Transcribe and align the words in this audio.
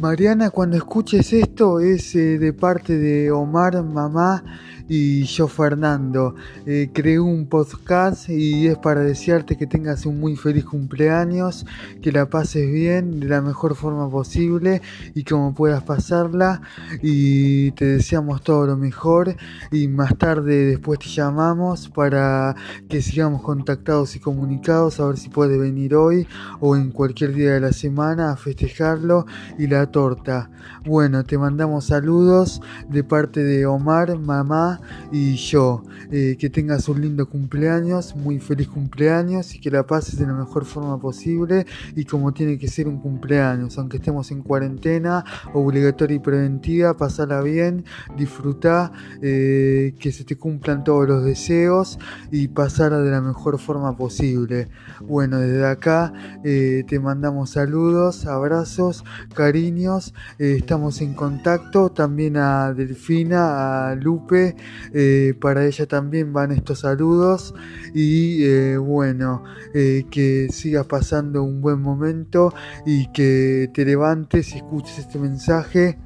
Mariana, 0.00 0.50
cuando 0.50 0.76
escuches 0.76 1.32
esto 1.32 1.80
es 1.80 2.14
eh, 2.16 2.38
de 2.38 2.52
parte 2.52 2.98
de 2.98 3.30
Omar, 3.30 3.82
mamá 3.82 4.44
y 4.88 5.24
yo 5.24 5.48
Fernando. 5.48 6.34
Eh, 6.64 6.90
creé 6.92 7.18
un 7.18 7.46
podcast 7.46 8.28
y 8.28 8.68
es 8.68 8.78
para 8.78 9.00
desearte 9.00 9.56
que 9.56 9.66
tengas 9.66 10.06
un 10.06 10.20
muy 10.20 10.36
feliz 10.36 10.64
cumpleaños, 10.64 11.66
que 12.02 12.12
la 12.12 12.28
pases 12.28 12.70
bien 12.70 13.20
de 13.20 13.26
la 13.26 13.40
mejor 13.40 13.74
forma 13.74 14.08
posible 14.08 14.82
y 15.14 15.24
como 15.24 15.54
puedas 15.54 15.82
pasarla 15.82 16.60
y 17.02 17.72
te 17.72 17.86
deseamos 17.86 18.42
todo 18.42 18.66
lo 18.66 18.76
mejor 18.76 19.36
y 19.72 19.88
más 19.88 20.16
tarde 20.16 20.66
después 20.66 20.98
te 20.98 21.08
llamamos 21.08 21.88
para 21.88 22.54
que 22.88 23.02
sigamos 23.02 23.42
contactados 23.42 24.14
y 24.16 24.20
comunicados 24.20 25.00
a 25.00 25.06
ver 25.06 25.16
si 25.16 25.28
puedes 25.28 25.58
venir 25.58 25.94
hoy 25.94 26.26
o 26.60 26.76
en 26.76 26.90
cualquier 26.90 27.34
día 27.34 27.54
de 27.54 27.60
la 27.60 27.72
semana 27.72 28.32
a 28.32 28.36
festejarlo 28.36 29.26
y 29.58 29.66
la 29.66 29.90
torta. 29.90 30.50
Bueno, 30.84 31.24
te 31.24 31.38
mandamos 31.38 31.86
saludos 31.86 32.60
de 32.88 33.02
parte 33.04 33.42
de 33.42 33.66
Omar, 33.66 34.18
mamá 34.18 34.75
y 35.12 35.36
yo. 35.36 35.82
Eh, 36.10 36.36
que 36.38 36.50
tengas 36.50 36.88
un 36.88 37.00
lindo 37.00 37.28
cumpleaños, 37.28 38.14
muy 38.14 38.38
feliz 38.38 38.68
cumpleaños 38.68 39.54
y 39.54 39.60
que 39.60 39.70
la 39.70 39.86
pases 39.86 40.18
de 40.18 40.26
la 40.26 40.34
mejor 40.34 40.64
forma 40.64 41.00
posible 41.00 41.66
y 41.96 42.04
como 42.04 42.32
tiene 42.32 42.58
que 42.58 42.68
ser 42.68 42.86
un 42.86 43.00
cumpleaños, 43.00 43.76
aunque 43.76 43.96
estemos 43.96 44.30
en 44.30 44.42
cuarentena, 44.42 45.24
obligatoria 45.52 46.16
y 46.16 46.20
preventiva, 46.20 46.96
pasala 46.96 47.40
bien, 47.42 47.84
disfruta, 48.16 48.92
eh, 49.20 49.94
que 49.98 50.12
se 50.12 50.24
te 50.24 50.36
cumplan 50.36 50.84
todos 50.84 51.08
los 51.08 51.24
deseos 51.24 51.98
y 52.30 52.48
pasarla 52.48 53.00
de 53.00 53.10
la 53.10 53.20
mejor 53.20 53.58
forma 53.58 53.96
posible. 53.96 54.68
Bueno, 55.00 55.40
desde 55.40 55.66
acá 55.66 56.12
eh, 56.44 56.84
te 56.86 57.00
mandamos 57.00 57.50
saludos, 57.50 58.26
abrazos, 58.26 59.04
cariños, 59.34 60.14
estamos 60.38 61.00
en 61.00 61.14
contacto 61.14 61.90
también 61.90 62.36
a 62.36 62.72
Delfina, 62.72 63.90
a 63.90 63.94
Lupe, 63.96 64.54
eh, 64.92 65.34
para 65.40 65.66
ella 65.66 65.86
también 65.86 66.32
van 66.32 66.52
estos 66.52 66.80
saludos 66.80 67.54
y 67.94 68.44
eh, 68.44 68.76
bueno, 68.76 69.42
eh, 69.74 70.06
que 70.10 70.48
sigas 70.50 70.86
pasando 70.86 71.42
un 71.42 71.60
buen 71.60 71.80
momento 71.80 72.54
y 72.84 73.10
que 73.12 73.70
te 73.74 73.84
levantes 73.84 74.54
y 74.54 74.58
escuches 74.58 74.98
este 74.98 75.18
mensaje. 75.18 75.98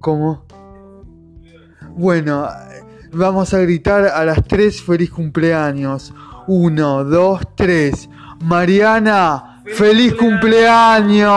¿Cómo? 0.00 0.46
Bueno, 1.96 2.48
vamos 3.12 3.52
a 3.54 3.58
gritar 3.58 4.06
a 4.06 4.24
las 4.24 4.44
3 4.44 4.82
feliz 4.82 5.10
cumpleaños. 5.10 6.14
1, 6.46 7.04
2, 7.04 7.40
3. 7.56 8.08
Mariana, 8.40 9.62
feliz, 9.66 10.14
cumpleaños. 10.14 11.28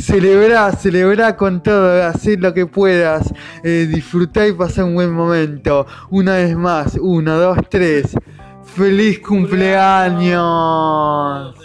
Celebra, 0.00 0.72
celebra 0.72 1.36
con 1.36 1.62
todo, 1.62 2.02
haz 2.02 2.26
lo 2.26 2.52
que 2.54 2.66
puedas, 2.66 3.32
eh, 3.62 3.86
disfrutar 3.92 4.48
y 4.48 4.52
pasar 4.52 4.84
un 4.84 4.94
buen 4.94 5.12
momento. 5.12 5.86
Una 6.08 6.36
vez 6.36 6.56
más, 6.56 6.96
uno, 7.00 7.36
dos, 7.36 7.58
tres. 7.68 8.16
¡Feliz 8.74 9.18
cumpleaños! 9.20 11.59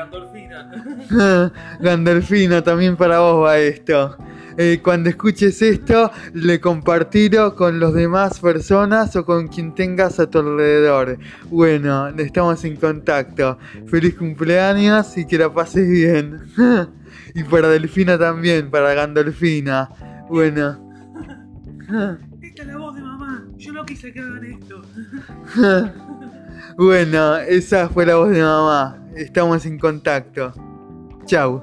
Gandolfina. 0.00 1.52
Gandolfina, 1.80 2.62
también 2.62 2.96
para 2.96 3.18
vos 3.20 3.44
va 3.44 3.58
esto. 3.58 4.16
Eh, 4.56 4.80
cuando 4.82 5.10
escuches 5.10 5.60
esto, 5.60 6.10
le 6.32 6.58
compartirlo 6.58 7.54
con 7.54 7.78
los 7.78 7.92
demás 7.92 8.40
personas 8.40 9.14
o 9.16 9.24
con 9.24 9.48
quien 9.48 9.74
tengas 9.74 10.18
a 10.18 10.28
tu 10.28 10.38
alrededor. 10.38 11.18
Bueno, 11.50 12.08
estamos 12.08 12.64
en 12.64 12.76
contacto. 12.76 13.58
Feliz 13.86 14.14
cumpleaños 14.14 15.16
y 15.18 15.26
que 15.26 15.38
la 15.38 15.52
pases 15.52 15.88
bien. 15.88 16.40
Y 17.32 17.44
para 17.44 17.68
Delfina 17.68 18.18
también, 18.18 18.70
para 18.70 18.92
Gandolfina. 18.92 19.88
Bueno. 20.28 20.90
Esta 22.42 22.62
es 22.62 22.68
la 22.68 22.76
voz 22.76 22.94
de 22.96 23.02
mamá. 23.02 23.44
Yo 23.56 23.72
no 23.72 23.84
quise 23.84 24.12
que 24.12 24.20
hagan 24.20 24.44
esto. 24.44 24.82
bueno, 26.76 27.36
esa 27.36 27.88
fue 27.88 28.06
la 28.06 28.16
voz 28.16 28.30
de 28.30 28.42
mamá. 28.42 28.99
Estamos 29.14 29.66
en 29.66 29.78
contacto. 29.78 30.52
Chau. 31.26 31.62